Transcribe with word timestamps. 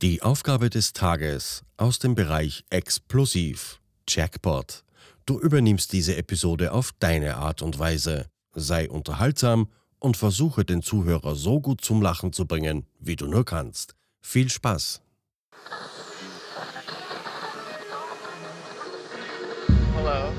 Die 0.00 0.22
Aufgabe 0.22 0.70
des 0.70 0.92
Tages 0.92 1.64
aus 1.76 1.98
dem 1.98 2.14
Bereich 2.14 2.62
Explosiv, 2.70 3.80
Jackpot. 4.08 4.84
Du 5.26 5.40
übernimmst 5.40 5.92
diese 5.92 6.14
Episode 6.14 6.70
auf 6.70 6.92
deine 7.00 7.36
Art 7.36 7.62
und 7.62 7.80
Weise. 7.80 8.26
Sei 8.54 8.88
unterhaltsam 8.88 9.66
und 9.98 10.16
versuche 10.16 10.64
den 10.64 10.82
Zuhörer 10.82 11.34
so 11.34 11.60
gut 11.60 11.80
zum 11.80 12.00
Lachen 12.00 12.32
zu 12.32 12.46
bringen, 12.46 12.86
wie 13.00 13.16
du 13.16 13.26
nur 13.26 13.44
kannst. 13.44 13.96
Viel 14.20 14.48
Spaß! 14.48 15.02
Hello. 19.96 20.32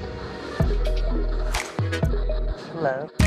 Hello. 2.75 3.18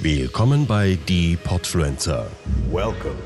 Willkommen 0.00 0.64
bei 0.64 0.96
Die 1.08 1.36
Podfluencer, 1.36 2.28
Welcome. 2.70 3.16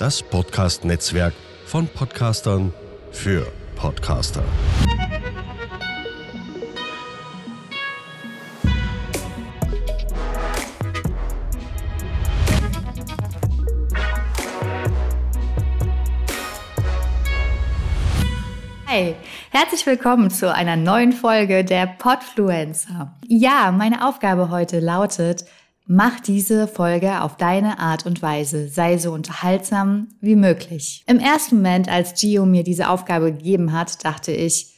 das 0.00 0.20
Podcast-Netzwerk 0.20 1.32
von 1.64 1.86
Podcastern 1.86 2.72
für 3.12 3.46
Podcaster. 3.76 4.42
Hi, 18.88 19.14
herzlich 19.50 19.86
willkommen 19.86 20.30
zu 20.30 20.52
einer 20.52 20.74
neuen 20.74 21.12
Folge 21.12 21.64
der 21.64 21.86
Podfluencer. 21.86 23.14
Ja, 23.28 23.70
meine 23.70 24.04
Aufgabe 24.08 24.50
heute 24.50 24.80
lautet, 24.80 25.44
mach 25.86 26.20
diese 26.20 26.68
Folge 26.68 27.22
auf 27.22 27.36
deine 27.36 27.78
Art 27.78 28.06
und 28.06 28.22
Weise, 28.22 28.68
sei 28.68 28.98
so 28.98 29.12
unterhaltsam 29.12 30.08
wie 30.20 30.36
möglich. 30.36 31.02
Im 31.06 31.18
ersten 31.18 31.56
Moment, 31.56 31.88
als 31.88 32.20
Gio 32.20 32.44
mir 32.44 32.64
diese 32.64 32.90
Aufgabe 32.90 33.32
gegeben 33.32 33.72
hat, 33.72 34.04
dachte 34.04 34.32
ich, 34.32 34.74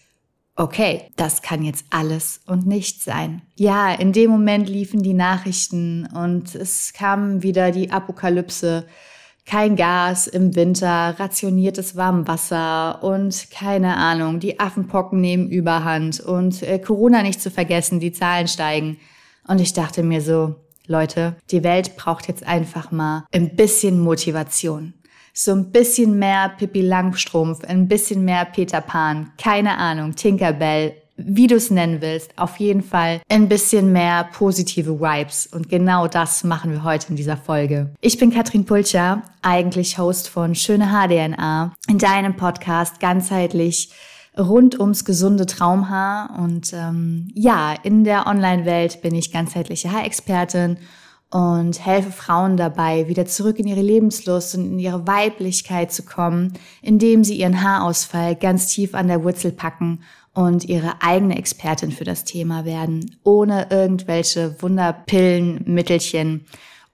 okay, 0.57 1.11
das 1.17 1.41
kann 1.43 1.63
jetzt 1.63 1.87
alles 1.91 2.41
und 2.47 2.67
nichts 2.67 3.05
sein. 3.05 3.43
Ja, 3.55 3.93
in 3.93 4.13
dem 4.13 4.31
Moment 4.31 4.69
liefen 4.69 5.03
die 5.03 5.15
Nachrichten 5.15 6.07
und 6.07 6.55
es 6.55 6.93
kam 6.93 7.43
wieder 7.43 7.71
die 7.71 7.91
Apokalypse 7.91 8.85
kein 9.47 9.77
Gas 9.77 10.27
im 10.27 10.55
Winter, 10.57 11.15
rationiertes 11.19 11.97
Warmwasser 11.97 13.03
und 13.03 13.51
keine 13.51 13.97
Ahnung, 13.97 14.41
die 14.41 14.61
Affenpocken 14.61 15.23
nehmen 15.23 15.49
Überhand 15.49 16.21
und 16.21 16.63
äh, 16.63 16.79
Corona 16.79 17.23
nicht 17.23 17.41
zu 17.41 17.51
vergessen, 17.51 17.99
die 17.99 18.13
Zahlen 18.13 18.47
steigen. 18.47 18.99
Und 19.47 19.63
ich 19.63 19.73
dachte 19.73 20.03
mir 20.03 20.21
so, 20.21 20.57
Leute, 20.89 21.37
die 21.51 21.63
Welt 21.63 21.97
braucht 21.97 22.29
jetzt 22.29 22.47
einfach 22.47 22.91
mal 22.91 23.27
ein 23.31 23.55
bisschen 23.55 24.01
Motivation. 24.01 24.95
So 25.35 25.53
ein 25.53 25.71
bisschen 25.71 26.19
mehr 26.19 26.49
Pippi 26.49 26.81
Langstrumpf, 26.81 27.63
ein 27.65 27.87
bisschen 27.87 28.25
mehr 28.25 28.45
Peter 28.47 28.81
Pan, 28.81 29.31
keine 29.39 29.77
Ahnung, 29.77 30.17
Tinkerbell, 30.17 30.95
wie 31.19 31.47
du 31.47 31.57
es 31.57 31.71
nennen 31.71 32.01
willst, 32.01 32.37
auf 32.39 32.57
jeden 32.57 32.83
Fall 32.83 33.21
ein 33.29 33.49
bisschen 33.49 33.93
mehr 33.93 34.29
positive 34.33 34.99
Vibes. 34.99 35.47
Und 35.47 35.69
genau 35.69 36.09
das 36.09 36.43
machen 36.43 36.73
wir 36.73 36.85
heute 36.85 37.11
in 37.11 37.17
dieser 37.17 37.37
Folge. 37.37 37.91
Ich 38.01 38.19
bin 38.19 38.33
Katrin 38.33 38.65
Pulcher, 38.65 39.23
eigentlich 39.43 39.99
Host 39.99 40.29
von 40.29 40.55
Schöne 40.55 40.87
HDNA, 40.87 41.75
in 41.89 41.99
deinem 41.99 42.35
Podcast 42.35 42.99
ganzheitlich 42.99 43.91
rund 44.39 44.79
ums 44.79 45.05
gesunde 45.05 45.47
Traumhaar. 45.47 46.39
Und 46.39 46.73
ähm, 46.73 47.29
ja, 47.35 47.75
in 47.83 48.05
der 48.05 48.27
Online-Welt 48.27 49.03
bin 49.03 49.15
ich 49.15 49.33
ganzheitliche 49.33 49.93
Haarexpertin 49.93 50.79
und 51.31 51.85
helfe 51.85 52.11
Frauen 52.11 52.57
dabei, 52.57 53.09
wieder 53.09 53.27
zurück 53.27 53.59
in 53.59 53.67
ihre 53.67 53.83
Lebenslust 53.83 54.55
und 54.55 54.65
in 54.65 54.79
ihre 54.79 55.07
Weiblichkeit 55.07 55.93
zu 55.93 56.05
kommen, 56.05 56.55
indem 56.81 57.23
sie 57.23 57.39
ihren 57.39 57.63
Haarausfall 57.63 58.35
ganz 58.35 58.69
tief 58.69 58.95
an 58.95 59.09
der 59.09 59.25
Wurzel 59.25 59.53
packen 59.53 60.01
und 60.33 60.65
ihre 60.65 61.03
eigene 61.03 61.37
Expertin 61.37 61.91
für 61.91 62.05
das 62.05 62.25
Thema 62.25 62.65
werden, 62.65 63.17
ohne 63.25 63.67
irgendwelche 63.71 64.57
Wunderpillen, 64.63 65.63
Mittelchen 65.67 66.47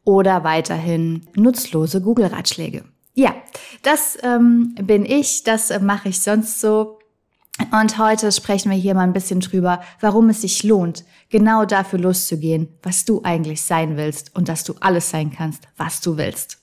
oder 0.04 0.44
weiterhin 0.44 1.26
nutzlose 1.36 2.00
Google-Ratschläge. 2.00 2.84
Ja, 3.14 3.34
das 3.82 4.18
ähm, 4.22 4.74
bin 4.82 5.04
ich, 5.04 5.44
das 5.44 5.70
äh, 5.70 5.78
mache 5.78 6.08
ich 6.08 6.20
sonst 6.20 6.60
so. 6.60 6.98
Und 7.70 7.98
heute 7.98 8.32
sprechen 8.32 8.70
wir 8.70 8.78
hier 8.78 8.94
mal 8.94 9.02
ein 9.02 9.12
bisschen 9.12 9.40
drüber, 9.40 9.80
warum 10.00 10.28
es 10.28 10.40
sich 10.40 10.64
lohnt, 10.64 11.04
genau 11.30 11.64
dafür 11.64 12.00
loszugehen, 12.00 12.68
was 12.82 13.04
du 13.04 13.22
eigentlich 13.22 13.62
sein 13.62 13.96
willst 13.96 14.34
und 14.34 14.48
dass 14.48 14.64
du 14.64 14.74
alles 14.80 15.10
sein 15.10 15.30
kannst, 15.30 15.68
was 15.76 16.00
du 16.00 16.16
willst. 16.16 16.58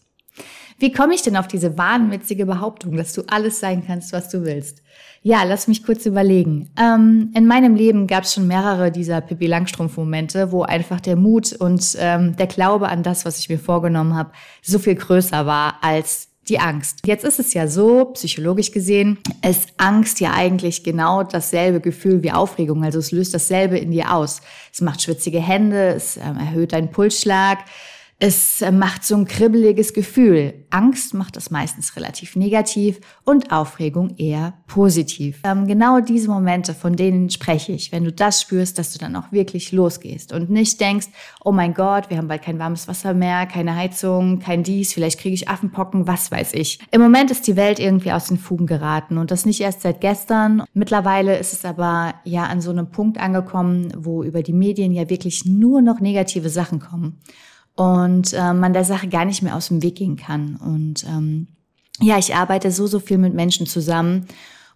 Wie 0.80 0.92
komme 0.92 1.14
ich 1.14 1.22
denn 1.22 1.38
auf 1.38 1.48
diese 1.48 1.78
wahnwitzige 1.78 2.48
Behauptung, 2.48 2.98
dass 2.98 3.14
du 3.14 3.22
alles 3.28 3.60
sein 3.60 3.86
kannst, 3.86 4.14
was 4.14 4.30
du 4.30 4.44
willst? 4.44 4.82
Ja, 5.22 5.44
lass 5.44 5.68
mich 5.68 5.84
kurz 5.84 6.08
überlegen. 6.08 6.72
Ähm, 6.76 7.32
in 7.36 7.46
meinem 7.46 7.76
Leben 7.76 8.08
gab 8.08 8.24
es 8.24 8.34
schon 8.34 8.48
mehrere 8.48 8.92
dieser 8.92 9.22
Pippi 9.22 9.46
Langstrumpf-Momente, 9.46 10.52
wo 10.52 10.64
einfach 10.64 11.00
der 11.00 11.16
Mut 11.16 11.54
und 11.54 11.96
ähm, 12.00 12.36
der 12.36 12.48
Glaube 12.48 12.90
an 12.90 13.04
das, 13.04 13.26
was 13.26 13.38
ich 13.38 13.48
mir 13.48 13.60
vorgenommen 13.60 14.16
habe, 14.16 14.32
so 14.64 14.80
viel 14.80 14.96
größer 14.96 15.46
war 15.46 15.76
als 15.84 16.31
die 16.52 16.60
Angst. 16.60 17.00
Jetzt 17.06 17.24
ist 17.24 17.40
es 17.40 17.54
ja 17.54 17.68
so, 17.68 18.06
psychologisch 18.14 18.72
gesehen, 18.72 19.18
ist 19.48 19.70
Angst 19.78 20.20
ja 20.20 20.34
eigentlich 20.34 20.84
genau 20.84 21.24
dasselbe 21.24 21.80
Gefühl 21.80 22.24
wie 22.24 22.32
Aufregung. 22.32 22.84
Also 22.84 23.00
es 23.00 23.12
löst 23.12 23.34
dasselbe 23.34 23.78
in 23.78 23.92
dir 23.92 24.14
aus. 24.14 24.42
Es 24.72 24.82
macht 24.82 25.02
schwitzige 25.02 25.40
Hände, 25.40 25.94
es 25.96 26.18
ähm, 26.18 26.38
erhöht 26.38 26.74
deinen 26.74 26.92
Pulsschlag, 26.92 27.60
es 28.24 28.64
macht 28.72 29.04
so 29.04 29.16
ein 29.16 29.26
kribbeliges 29.26 29.96
Gefühl. 29.96 30.54
Angst 30.70 31.16
macht 31.16 31.38
das 31.38 31.50
meistens 31.50 31.96
relativ 31.96 32.36
negativ 32.36 33.02
und 33.24 33.52
Aufregung 33.52 34.16
eher 34.16 34.54
positiv. 34.68 35.40
Ähm, 35.44 35.66
genau 35.66 36.02
diese 36.02 36.30
Momente, 36.30 36.76
von 36.76 36.96
denen 36.96 37.32
spreche 37.32 37.72
ich, 37.72 37.92
wenn 37.92 38.04
du 38.04 38.12
das 38.12 38.40
spürst, 38.40 38.78
dass 38.78 38.94
du 38.94 39.00
dann 39.00 39.16
auch 39.16 39.32
wirklich 39.32 39.72
losgehst 39.72 40.34
und 40.34 40.52
nicht 40.52 40.80
denkst, 40.80 41.08
oh 41.44 41.52
mein 41.52 41.74
Gott, 41.74 42.12
wir 42.12 42.18
haben 42.18 42.28
bald 42.28 42.44
kein 42.44 42.60
warmes 42.60 42.88
Wasser 42.88 43.16
mehr, 43.16 43.48
keine 43.48 43.76
Heizung, 43.76 44.38
kein 44.38 44.62
dies, 44.62 44.94
vielleicht 44.94 45.20
kriege 45.20 45.34
ich 45.34 45.50
Affenpocken, 45.50 46.06
was 46.06 46.30
weiß 46.30 46.54
ich. 46.54 46.78
Im 46.92 47.02
Moment 47.02 47.32
ist 47.32 47.48
die 47.48 47.56
Welt 47.56 47.80
irgendwie 47.80 48.12
aus 48.12 48.28
den 48.28 48.38
Fugen 48.38 48.68
geraten 48.68 49.18
und 49.18 49.32
das 49.32 49.48
nicht 49.48 49.62
erst 49.62 49.82
seit 49.82 50.00
gestern. 50.00 50.64
Mittlerweile 50.76 51.40
ist 51.40 51.54
es 51.54 51.66
aber 51.66 52.14
ja 52.24 52.44
an 52.44 52.62
so 52.62 52.70
einem 52.70 52.92
Punkt 52.92 53.18
angekommen, 53.18 53.92
wo 53.98 54.22
über 54.22 54.44
die 54.44 54.54
Medien 54.54 54.92
ja 54.92 55.10
wirklich 55.10 55.46
nur 55.46 55.82
noch 55.82 56.00
negative 56.00 56.50
Sachen 56.50 56.80
kommen 56.80 57.20
und 57.76 58.34
äh, 58.34 58.54
man 58.54 58.74
der 58.74 58.84
Sache 58.84 59.08
gar 59.08 59.26
nicht 59.26 59.42
mehr 59.42 59.56
aus 59.56 59.70
dem 59.70 59.82
Weg 59.82 59.96
gehen 59.96 60.18
kann. 60.18 60.56
Und 60.56 61.06
ähm, 61.06 61.48
ja, 62.00 62.18
ich 62.18 62.36
arbeite 62.36 62.72
so, 62.72 62.88
so 62.88 63.00
viel 63.00 63.18
mit 63.18 63.34
Menschen 63.34 63.68
zusammen. 63.68 64.28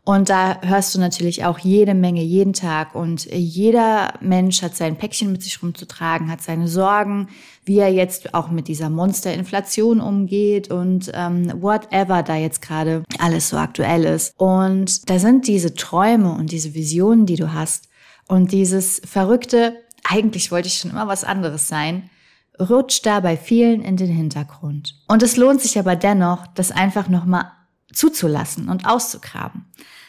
Und 0.07 0.29
da 0.29 0.61
hörst 0.61 0.93
du 0.93 0.99
natürlich 0.99 1.45
auch 1.45 1.57
jede 1.57 1.95
Menge 1.95 2.21
jeden 2.21 2.53
Tag. 2.53 2.93
Und 2.93 3.25
jeder 3.25 4.13
Mensch 4.21 4.61
hat 4.61 4.75
sein 4.75 4.97
Päckchen 4.97 5.31
mit 5.31 5.41
sich 5.41 5.63
rumzutragen, 5.63 6.29
hat 6.29 6.43
seine 6.43 6.67
Sorgen, 6.67 7.29
wie 7.65 7.79
er 7.79 7.91
jetzt 7.91 8.35
auch 8.35 8.49
mit 8.49 8.67
dieser 8.67 8.91
Monsterinflation 8.91 9.99
umgeht 9.99 10.69
und 10.69 11.11
ähm, 11.15 11.51
whatever 11.59 12.21
da 12.21 12.35
jetzt 12.35 12.61
gerade 12.61 13.03
alles 13.17 13.49
so 13.49 13.57
aktuell 13.57 14.03
ist. 14.03 14.35
Und 14.37 15.09
da 15.09 15.17
sind 15.17 15.47
diese 15.47 15.73
Träume 15.73 16.33
und 16.33 16.51
diese 16.51 16.75
Visionen, 16.75 17.25
die 17.25 17.35
du 17.35 17.53
hast 17.53 17.89
und 18.27 18.51
dieses 18.51 19.01
verrückte, 19.03 19.75
eigentlich 20.03 20.51
wollte 20.51 20.67
ich 20.67 20.75
schon 20.75 20.91
immer 20.91 21.07
was 21.07 21.23
anderes 21.23 21.67
sein, 21.67 22.11
rutscht 22.59 23.05
da 23.05 23.19
bei 23.19 23.37
vielen 23.37 23.81
in 23.81 23.97
den 23.97 24.09
Hintergrund. 24.09 24.95
Und 25.07 25.23
es 25.23 25.37
lohnt 25.37 25.61
sich 25.61 25.77
aber 25.77 25.95
dennoch, 25.95 26.47
das 26.47 26.71
einfach 26.71 27.09
nochmal 27.09 27.51
zuzulassen 27.93 28.69
und 28.69 28.85
auszugraben. 28.85 29.65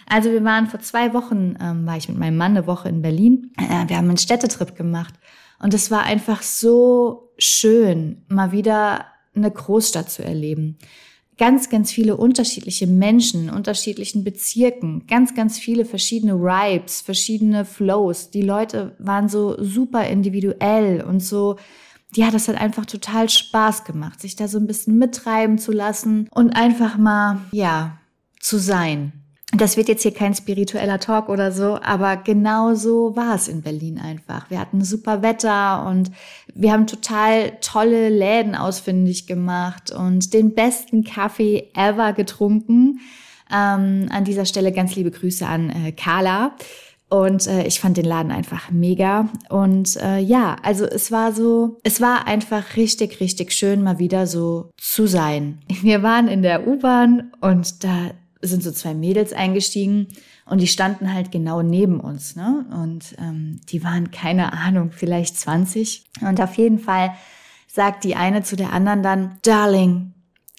Also 0.08 0.30
wir 0.30 0.44
waren 0.44 0.68
vor 0.68 0.80
zwei 0.80 1.12
Wochen, 1.14 1.56
ähm, 1.60 1.86
war 1.86 1.96
ich 1.96 2.08
mit 2.08 2.18
meinem 2.18 2.36
Mann 2.36 2.56
eine 2.56 2.66
Woche 2.66 2.88
in 2.88 3.02
Berlin. 3.02 3.52
Äh, 3.58 3.88
wir 3.88 3.96
haben 3.96 4.08
einen 4.08 4.18
Städtetrip 4.18 4.76
gemacht 4.76 5.14
und 5.58 5.74
es 5.74 5.90
war 5.90 6.04
einfach 6.04 6.42
so 6.42 7.32
schön, 7.38 8.24
mal 8.28 8.52
wieder 8.52 9.06
eine 9.34 9.50
Großstadt 9.50 10.10
zu 10.10 10.24
erleben. 10.24 10.78
Ganz, 11.38 11.68
ganz 11.68 11.92
viele 11.92 12.16
unterschiedliche 12.16 12.86
Menschen, 12.86 13.50
unterschiedlichen 13.50 14.24
Bezirken, 14.24 15.06
ganz, 15.06 15.34
ganz 15.34 15.58
viele 15.58 15.84
verschiedene 15.84 16.40
Vibes, 16.40 17.02
verschiedene 17.02 17.66
Flows. 17.66 18.30
Die 18.30 18.40
Leute 18.40 18.96
waren 18.98 19.28
so 19.28 19.62
super 19.62 20.06
individuell 20.06 21.02
und 21.02 21.20
so 21.20 21.56
ja, 22.14 22.30
das 22.30 22.48
hat 22.48 22.56
einfach 22.56 22.86
total 22.86 23.28
Spaß 23.28 23.84
gemacht, 23.84 24.20
sich 24.20 24.36
da 24.36 24.48
so 24.48 24.58
ein 24.58 24.66
bisschen 24.66 24.98
mittreiben 24.98 25.58
zu 25.58 25.72
lassen 25.72 26.28
und 26.30 26.50
einfach 26.50 26.96
mal, 26.96 27.40
ja, 27.52 27.98
zu 28.40 28.58
sein. 28.58 29.12
Das 29.56 29.76
wird 29.76 29.88
jetzt 29.88 30.02
hier 30.02 30.12
kein 30.12 30.34
spiritueller 30.34 30.98
Talk 30.98 31.28
oder 31.28 31.52
so, 31.52 31.78
aber 31.80 32.16
genau 32.16 32.74
so 32.74 33.14
war 33.14 33.36
es 33.36 33.48
in 33.48 33.62
Berlin 33.62 33.98
einfach. 33.98 34.50
Wir 34.50 34.58
hatten 34.58 34.84
super 34.84 35.22
Wetter 35.22 35.86
und 35.86 36.10
wir 36.52 36.72
haben 36.72 36.86
total 36.86 37.52
tolle 37.60 38.08
Läden 38.08 38.54
ausfindig 38.56 39.26
gemacht 39.26 39.92
und 39.92 40.34
den 40.34 40.54
besten 40.54 41.04
Kaffee 41.04 41.70
ever 41.74 42.12
getrunken. 42.12 43.00
Ähm, 43.48 44.08
an 44.10 44.24
dieser 44.24 44.44
Stelle 44.46 44.72
ganz 44.72 44.96
liebe 44.96 45.12
Grüße 45.12 45.46
an 45.46 45.70
äh, 45.70 45.92
Carla. 45.92 46.56
Und 47.08 47.46
äh, 47.46 47.64
ich 47.66 47.78
fand 47.78 47.96
den 47.96 48.04
Laden 48.04 48.32
einfach 48.32 48.70
mega. 48.70 49.28
Und 49.48 49.96
äh, 49.96 50.18
ja, 50.18 50.56
also 50.62 50.84
es 50.84 51.12
war 51.12 51.32
so, 51.32 51.78
es 51.84 52.00
war 52.00 52.26
einfach 52.26 52.76
richtig, 52.76 53.20
richtig 53.20 53.52
schön, 53.52 53.82
mal 53.82 53.98
wieder 53.98 54.26
so 54.26 54.70
zu 54.76 55.06
sein. 55.06 55.60
Wir 55.82 56.02
waren 56.02 56.28
in 56.28 56.42
der 56.42 56.66
U-Bahn 56.66 57.32
und 57.40 57.84
da 57.84 58.10
sind 58.42 58.62
so 58.62 58.72
zwei 58.72 58.94
Mädels 58.94 59.32
eingestiegen 59.32 60.08
und 60.46 60.60
die 60.60 60.66
standen 60.66 61.12
halt 61.12 61.30
genau 61.30 61.62
neben 61.62 62.00
uns. 62.00 62.36
Ne? 62.36 62.66
Und 62.82 63.14
ähm, 63.18 63.60
die 63.68 63.82
waren, 63.84 64.10
keine 64.10 64.52
Ahnung, 64.52 64.90
vielleicht 64.92 65.38
20. 65.38 66.04
Und 66.20 66.40
auf 66.40 66.54
jeden 66.54 66.78
Fall 66.78 67.12
sagt 67.68 68.04
die 68.04 68.16
eine 68.16 68.42
zu 68.42 68.56
der 68.56 68.72
anderen 68.72 69.02
dann, 69.02 69.38
Darling, 69.42 70.12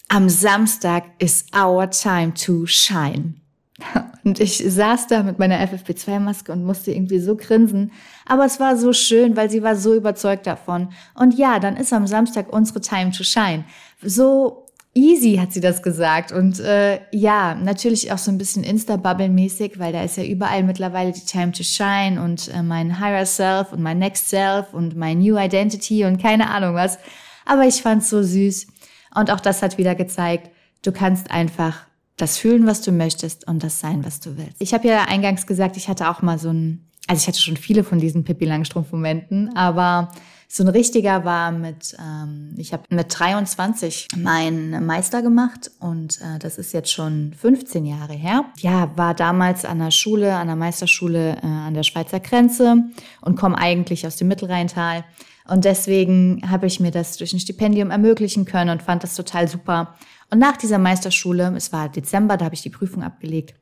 am 0.08 0.28
Samstag 0.28 1.04
ist 1.18 1.54
our 1.54 1.90
time 1.90 2.32
to 2.34 2.64
shine. 2.66 3.34
Und 4.28 4.40
ich 4.40 4.62
saß 4.62 5.06
da 5.06 5.22
mit 5.22 5.38
meiner 5.38 5.58
FFP2-Maske 5.58 6.52
und 6.52 6.62
musste 6.62 6.92
irgendwie 6.92 7.18
so 7.18 7.34
grinsen. 7.34 7.92
Aber 8.26 8.44
es 8.44 8.60
war 8.60 8.76
so 8.76 8.92
schön, 8.92 9.36
weil 9.36 9.48
sie 9.48 9.62
war 9.62 9.74
so 9.74 9.94
überzeugt 9.94 10.46
davon. 10.46 10.90
Und 11.14 11.38
ja, 11.38 11.58
dann 11.58 11.78
ist 11.78 11.94
am 11.94 12.06
Samstag 12.06 12.52
unsere 12.52 12.82
Time 12.82 13.10
to 13.10 13.24
Shine. 13.24 13.64
So 14.02 14.66
easy 14.92 15.36
hat 15.36 15.54
sie 15.54 15.62
das 15.62 15.82
gesagt. 15.82 16.30
Und 16.30 16.60
äh, 16.60 17.00
ja, 17.10 17.54
natürlich 17.54 18.12
auch 18.12 18.18
so 18.18 18.30
ein 18.30 18.36
bisschen 18.36 18.64
Insta-Bubble-mäßig, 18.64 19.78
weil 19.78 19.94
da 19.94 20.02
ist 20.02 20.18
ja 20.18 20.24
überall 20.24 20.62
mittlerweile 20.62 21.12
die 21.12 21.24
Time 21.24 21.52
to 21.52 21.62
Shine 21.62 22.22
und 22.22 22.48
äh, 22.54 22.62
mein 22.62 23.00
Higher 23.00 23.24
Self 23.24 23.72
und 23.72 23.80
mein 23.80 23.98
Next 23.98 24.28
Self 24.28 24.74
und 24.74 24.94
mein 24.94 25.20
New 25.20 25.38
Identity 25.38 26.04
und 26.04 26.20
keine 26.20 26.50
Ahnung 26.50 26.74
was. 26.74 26.98
Aber 27.46 27.64
ich 27.64 27.80
fand's 27.80 28.10
so 28.10 28.22
süß. 28.22 28.66
Und 29.14 29.30
auch 29.30 29.40
das 29.40 29.62
hat 29.62 29.78
wieder 29.78 29.94
gezeigt, 29.94 30.50
du 30.82 30.92
kannst 30.92 31.30
einfach 31.30 31.86
das 32.18 32.36
fühlen, 32.36 32.66
was 32.66 32.82
du 32.82 32.92
möchtest 32.92 33.46
und 33.48 33.62
das 33.62 33.80
sein, 33.80 34.04
was 34.04 34.20
du 34.20 34.36
willst. 34.36 34.56
Ich 34.58 34.74
habe 34.74 34.86
ja 34.86 35.04
eingangs 35.04 35.46
gesagt, 35.46 35.76
ich 35.76 35.88
hatte 35.88 36.10
auch 36.10 36.20
mal 36.20 36.38
so 36.38 36.50
ein, 36.50 36.86
also 37.06 37.22
ich 37.22 37.28
hatte 37.28 37.40
schon 37.40 37.56
viele 37.56 37.84
von 37.84 37.98
diesen 37.98 38.24
Pippi 38.24 38.44
Langstrumpf-Momenten, 38.44 39.56
aber 39.56 40.10
so 40.50 40.64
ein 40.64 40.68
richtiger 40.68 41.24
war 41.24 41.52
mit, 41.52 41.94
ähm, 41.98 42.54
ich 42.56 42.72
habe 42.72 42.82
mit 42.88 43.06
23 43.16 44.08
meinen 44.16 44.84
Meister 44.86 45.20
gemacht 45.20 45.70
und 45.78 46.20
äh, 46.22 46.38
das 46.38 46.56
ist 46.56 46.72
jetzt 46.72 46.90
schon 46.90 47.34
15 47.38 47.84
Jahre 47.84 48.14
her. 48.14 48.46
Ja, 48.58 48.90
war 48.96 49.14
damals 49.14 49.66
an 49.66 49.78
der 49.78 49.90
Schule, 49.90 50.34
an 50.34 50.46
der 50.46 50.56
Meisterschule 50.56 51.36
äh, 51.42 51.46
an 51.46 51.74
der 51.74 51.82
Schweizer 51.82 52.18
Grenze 52.18 52.76
und 53.20 53.36
komme 53.36 53.58
eigentlich 53.58 54.06
aus 54.06 54.16
dem 54.16 54.28
Mittelrheintal. 54.28 55.04
Und 55.46 55.64
deswegen 55.64 56.42
habe 56.48 56.66
ich 56.66 56.80
mir 56.80 56.90
das 56.90 57.16
durch 57.16 57.32
ein 57.32 57.40
Stipendium 57.40 57.90
ermöglichen 57.90 58.44
können 58.44 58.70
und 58.70 58.82
fand 58.82 59.02
das 59.02 59.14
total 59.14 59.48
super. 59.48 59.94
Und 60.30 60.38
nach 60.38 60.56
dieser 60.56 60.78
Meisterschule, 60.78 61.52
es 61.56 61.72
war 61.72 61.88
Dezember, 61.88 62.36
da 62.36 62.46
habe 62.46 62.54
ich 62.54 62.62
die 62.62 62.70
Prüfung 62.70 63.02
abgelegt, 63.02 63.54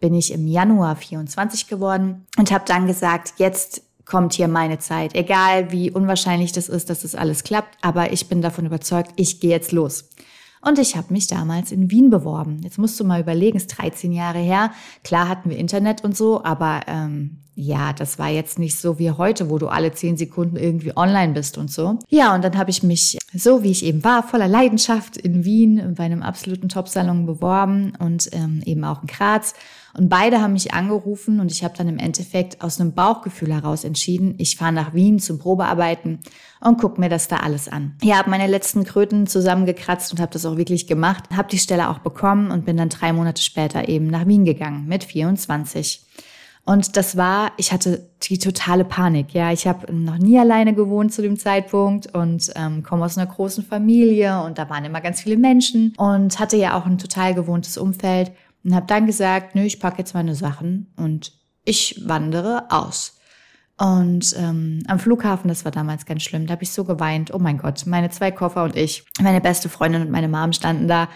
bin 0.00 0.14
ich 0.14 0.32
im 0.32 0.46
Januar 0.46 0.96
24 0.96 1.68
geworden 1.68 2.26
und 2.36 2.50
habe 2.50 2.64
dann 2.66 2.86
gesagt, 2.86 3.34
jetzt 3.38 3.82
kommt 4.04 4.32
hier 4.32 4.48
meine 4.48 4.78
Zeit. 4.78 5.14
Egal 5.14 5.70
wie 5.70 5.90
unwahrscheinlich 5.90 6.52
das 6.52 6.68
ist, 6.68 6.90
dass 6.90 7.02
das 7.02 7.14
alles 7.14 7.44
klappt, 7.44 7.76
aber 7.82 8.12
ich 8.12 8.28
bin 8.28 8.42
davon 8.42 8.66
überzeugt, 8.66 9.12
ich 9.16 9.38
gehe 9.38 9.50
jetzt 9.50 9.72
los. 9.72 10.08
Und 10.60 10.78
ich 10.78 10.96
habe 10.96 11.12
mich 11.12 11.26
damals 11.26 11.72
in 11.72 11.90
Wien 11.90 12.10
beworben. 12.10 12.60
Jetzt 12.62 12.78
musst 12.78 12.98
du 12.98 13.04
mal 13.04 13.20
überlegen, 13.20 13.56
ist 13.56 13.78
13 13.78 14.12
Jahre 14.12 14.38
her. 14.38 14.72
Klar 15.04 15.28
hatten 15.28 15.50
wir 15.50 15.56
Internet 15.56 16.04
und 16.04 16.16
so, 16.16 16.42
aber 16.42 16.80
ähm, 16.86 17.38
ja, 17.60 17.92
das 17.92 18.20
war 18.20 18.28
jetzt 18.28 18.60
nicht 18.60 18.78
so 18.78 19.00
wie 19.00 19.10
heute, 19.10 19.50
wo 19.50 19.58
du 19.58 19.66
alle 19.66 19.90
10 19.90 20.16
Sekunden 20.16 20.56
irgendwie 20.56 20.96
online 20.96 21.32
bist 21.32 21.58
und 21.58 21.72
so. 21.72 21.98
Ja, 22.08 22.32
und 22.32 22.44
dann 22.44 22.56
habe 22.56 22.70
ich 22.70 22.84
mich 22.84 23.18
so, 23.34 23.64
wie 23.64 23.72
ich 23.72 23.84
eben 23.84 24.04
war, 24.04 24.22
voller 24.22 24.46
Leidenschaft 24.46 25.16
in 25.16 25.44
Wien 25.44 25.94
bei 25.96 26.04
einem 26.04 26.22
absoluten 26.22 26.68
Top-Salon 26.68 27.26
beworben 27.26 27.94
und 27.98 28.28
ähm, 28.32 28.62
eben 28.64 28.84
auch 28.84 29.02
in 29.02 29.08
Graz. 29.08 29.54
Und 29.98 30.08
beide 30.08 30.40
haben 30.40 30.52
mich 30.52 30.72
angerufen 30.72 31.40
und 31.40 31.50
ich 31.50 31.64
habe 31.64 31.76
dann 31.76 31.88
im 31.88 31.98
Endeffekt 31.98 32.62
aus 32.62 32.80
einem 32.80 32.92
Bauchgefühl 32.92 33.52
heraus 33.52 33.82
entschieden, 33.82 34.36
ich 34.38 34.56
fahre 34.56 34.72
nach 34.72 34.94
Wien 34.94 35.18
zum 35.18 35.40
Probearbeiten 35.40 36.20
und 36.60 36.80
guck 36.80 36.98
mir 36.98 37.08
das 37.08 37.26
da 37.26 37.38
alles 37.38 37.68
an. 37.68 37.96
Ich 38.00 38.14
habe 38.14 38.30
meine 38.30 38.46
letzten 38.46 38.84
Kröten 38.84 39.26
zusammengekratzt 39.26 40.12
und 40.12 40.20
habe 40.20 40.32
das 40.32 40.46
auch 40.46 40.56
wirklich 40.56 40.86
gemacht, 40.86 41.24
habe 41.36 41.48
die 41.48 41.58
Stelle 41.58 41.88
auch 41.90 41.98
bekommen 41.98 42.52
und 42.52 42.64
bin 42.64 42.76
dann 42.76 42.90
drei 42.90 43.12
Monate 43.12 43.42
später 43.42 43.88
eben 43.88 44.06
nach 44.06 44.28
Wien 44.28 44.44
gegangen 44.44 44.86
mit 44.86 45.02
24. 45.02 46.06
Und 46.64 46.96
das 46.96 47.16
war, 47.16 47.52
ich 47.56 47.72
hatte 47.72 48.08
die 48.22 48.38
totale 48.38 48.84
Panik. 48.84 49.32
Ja, 49.32 49.52
ich 49.52 49.66
habe 49.66 49.92
noch 49.92 50.18
nie 50.18 50.38
alleine 50.38 50.74
gewohnt 50.74 51.12
zu 51.12 51.22
dem 51.22 51.38
Zeitpunkt 51.38 52.14
und 52.14 52.52
ähm, 52.54 52.84
komme 52.84 53.04
aus 53.04 53.18
einer 53.18 53.26
großen 53.26 53.64
Familie 53.64 54.42
und 54.42 54.58
da 54.58 54.68
waren 54.70 54.84
immer 54.84 55.00
ganz 55.00 55.22
viele 55.22 55.38
Menschen 55.38 55.94
und 55.96 56.38
hatte 56.38 56.56
ja 56.56 56.78
auch 56.78 56.86
ein 56.86 56.98
total 56.98 57.34
gewohntes 57.34 57.78
Umfeld 57.78 58.30
und 58.64 58.74
habe 58.74 58.86
dann 58.86 59.06
gesagt, 59.06 59.54
nö, 59.54 59.62
ich 59.62 59.80
packe 59.80 59.98
jetzt 59.98 60.14
meine 60.14 60.34
Sachen 60.34 60.92
und 60.96 61.32
ich 61.64 62.02
wandere 62.06 62.70
aus. 62.70 63.18
Und 63.78 64.34
ähm, 64.36 64.82
am 64.88 64.98
Flughafen, 64.98 65.48
das 65.48 65.64
war 65.64 65.70
damals 65.70 66.04
ganz 66.04 66.22
schlimm, 66.22 66.46
da 66.46 66.52
habe 66.52 66.64
ich 66.64 66.72
so 66.72 66.84
geweint. 66.84 67.32
Oh 67.32 67.38
mein 67.38 67.58
Gott, 67.58 67.86
meine 67.86 68.10
zwei 68.10 68.32
Koffer 68.32 68.64
und 68.64 68.76
ich, 68.76 69.04
meine 69.20 69.40
beste 69.40 69.68
Freundin 69.68 70.02
und 70.02 70.10
meine 70.10 70.28
Mom 70.28 70.52
standen 70.52 70.88
da. 70.88 71.08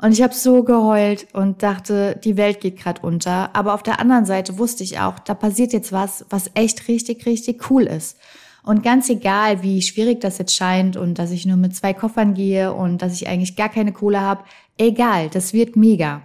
Und 0.00 0.12
ich 0.12 0.22
habe 0.22 0.34
so 0.34 0.64
geheult 0.64 1.26
und 1.32 1.62
dachte, 1.62 2.18
die 2.22 2.36
Welt 2.36 2.60
geht 2.60 2.78
gerade 2.78 3.02
unter. 3.02 3.54
Aber 3.54 3.74
auf 3.74 3.82
der 3.82 4.00
anderen 4.00 4.26
Seite 4.26 4.58
wusste 4.58 4.82
ich 4.82 4.98
auch, 4.98 5.18
da 5.20 5.34
passiert 5.34 5.72
jetzt 5.72 5.92
was, 5.92 6.24
was 6.30 6.50
echt 6.54 6.88
richtig, 6.88 7.24
richtig 7.26 7.70
cool 7.70 7.84
ist. 7.84 8.16
Und 8.64 8.82
ganz 8.82 9.08
egal, 9.08 9.62
wie 9.62 9.80
schwierig 9.82 10.20
das 10.20 10.38
jetzt 10.38 10.54
scheint 10.54 10.96
und 10.96 11.18
dass 11.18 11.30
ich 11.30 11.46
nur 11.46 11.56
mit 11.56 11.74
zwei 11.74 11.94
Koffern 11.94 12.34
gehe 12.34 12.72
und 12.72 13.00
dass 13.00 13.14
ich 13.14 13.28
eigentlich 13.28 13.56
gar 13.56 13.68
keine 13.68 13.92
Kohle 13.92 14.20
habe, 14.20 14.44
egal, 14.76 15.30
das 15.30 15.52
wird 15.52 15.76
mega. 15.76 16.22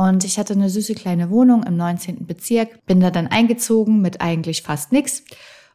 Und 0.00 0.24
ich 0.24 0.38
hatte 0.38 0.54
eine 0.54 0.70
süße 0.70 0.94
kleine 0.94 1.28
Wohnung 1.28 1.62
im 1.62 1.76
19. 1.76 2.24
Bezirk, 2.24 2.86
bin 2.86 3.00
da 3.00 3.10
dann 3.10 3.26
eingezogen 3.26 4.00
mit 4.00 4.22
eigentlich 4.22 4.62
fast 4.62 4.92
nichts 4.92 5.22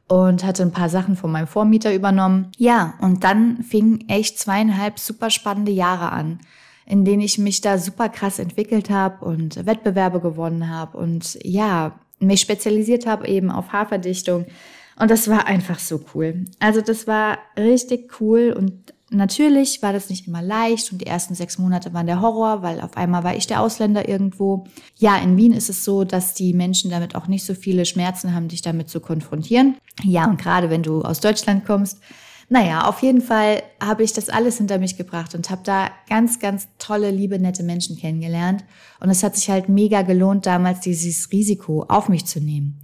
und 0.08 0.44
hatte 0.44 0.64
ein 0.64 0.72
paar 0.72 0.90
Sachen 0.90 1.16
von 1.16 1.32
meinem 1.32 1.46
Vormieter 1.46 1.94
übernommen. 1.94 2.52
Ja, 2.58 2.96
und 3.02 3.24
dann 3.24 3.62
fingen 3.62 4.10
echt 4.10 4.40
zweieinhalb 4.40 4.98
super 4.98 5.30
spannende 5.30 5.72
Jahre 5.72 6.12
an, 6.12 6.40
in 6.88 7.06
denen 7.06 7.22
ich 7.22 7.38
mich 7.38 7.62
da 7.62 7.78
super 7.78 8.10
krass 8.10 8.40
entwickelt 8.40 8.90
habe 8.90 9.24
und 9.24 9.64
Wettbewerbe 9.64 10.20
gewonnen 10.20 10.72
habe 10.72 10.98
und 10.98 11.38
ja, 11.44 12.00
mich 12.18 12.42
spezialisiert 12.42 13.06
habe 13.06 13.28
eben 13.28 13.52
auf 13.52 13.74
Haarverdichtung. 13.74 14.48
Und 15.00 15.12
das 15.12 15.30
war 15.30 15.46
einfach 15.46 15.78
so 15.78 16.04
cool. 16.16 16.46
Also 16.58 16.82
das 16.82 17.06
war 17.06 17.38
richtig 17.60 18.20
cool 18.20 18.56
und 18.58 18.95
Natürlich 19.16 19.82
war 19.82 19.94
das 19.94 20.10
nicht 20.10 20.28
immer 20.28 20.42
leicht 20.42 20.92
und 20.92 21.00
die 21.00 21.08
ersten 21.08 21.36
sechs 21.36 21.58
Monate 21.58 21.94
waren 21.94 22.06
der 22.06 22.20
Horror, 22.20 22.62
weil 22.62 22.82
auf 22.82 22.98
einmal 22.98 23.24
war 23.24 23.36
ich 23.36 23.48
der 23.48 23.62
Ausländer 23.62 24.10
irgendwo. 24.10 24.66
Ja, 24.98 25.18
in 25.18 25.38
Wien 25.38 25.54
ist 25.54 25.70
es 25.70 25.86
so, 25.86 26.04
dass 26.04 26.34
die 26.34 26.54
Menschen 26.54 26.92
damit 26.92 27.16
auch 27.16 27.28
nicht 27.28 27.46
so 27.46 27.54
viele 27.54 27.86
Schmerzen 27.86 28.36
haben, 28.36 28.50
dich 28.50 28.62
damit 28.62 28.90
zu 28.90 29.00
konfrontieren. 29.00 29.78
Ja, 30.04 30.26
und 30.26 30.38
gerade 30.38 30.70
wenn 30.70 30.84
du 30.84 31.02
aus 31.02 31.22
Deutschland 31.22 31.66
kommst. 31.66 32.02
Naja, 32.50 32.88
auf 32.88 33.02
jeden 33.02 33.22
Fall 33.22 33.64
habe 33.82 34.04
ich 34.04 34.14
das 34.14 34.30
alles 34.30 34.58
hinter 34.58 34.78
mich 34.78 34.98
gebracht 34.98 35.34
und 35.34 35.50
habe 35.50 35.62
da 35.64 35.90
ganz, 36.10 36.40
ganz 36.40 36.68
tolle, 36.78 37.10
liebe, 37.10 37.40
nette 37.40 37.64
Menschen 37.64 37.98
kennengelernt. 37.98 38.66
Und 39.00 39.10
es 39.10 39.24
hat 39.24 39.36
sich 39.36 39.50
halt 39.50 39.70
mega 39.70 40.02
gelohnt, 40.02 40.46
damals 40.46 40.82
dieses 40.82 41.32
Risiko 41.32 41.86
auf 41.88 42.10
mich 42.10 42.26
zu 42.26 42.40
nehmen. 42.40 42.82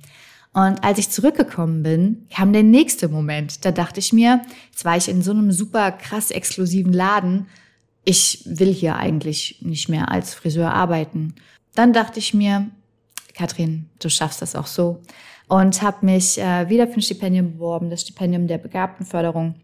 Und 0.53 0.83
als 0.83 0.99
ich 0.99 1.09
zurückgekommen 1.09 1.81
bin, 1.81 2.27
kam 2.33 2.51
der 2.51 2.63
nächste 2.63 3.07
Moment. 3.07 3.63
Da 3.63 3.71
dachte 3.71 3.99
ich 3.99 4.11
mir, 4.11 4.41
jetzt 4.69 4.83
war 4.83 4.97
ich 4.97 5.07
in 5.07 5.21
so 5.21 5.31
einem 5.31 5.51
super 5.51 5.91
krass 5.91 6.29
exklusiven 6.29 6.91
Laden. 6.91 7.47
Ich 8.03 8.43
will 8.45 8.73
hier 8.73 8.97
eigentlich 8.97 9.59
nicht 9.61 9.87
mehr 9.87 10.11
als 10.11 10.33
Friseur 10.33 10.73
arbeiten. 10.73 11.35
Dann 11.73 11.93
dachte 11.93 12.19
ich 12.19 12.33
mir, 12.33 12.69
Katrin, 13.33 13.89
du 13.99 14.09
schaffst 14.09 14.41
das 14.41 14.55
auch 14.55 14.67
so. 14.67 15.01
Und 15.47 15.81
habe 15.81 16.05
mich 16.05 16.37
äh, 16.37 16.69
wieder 16.69 16.87
für 16.87 16.95
ein 16.95 17.01
Stipendium 17.01 17.53
beworben, 17.53 17.89
das 17.89 18.01
Stipendium 18.01 18.47
der 18.47 18.57
Begabtenförderung 18.57 19.55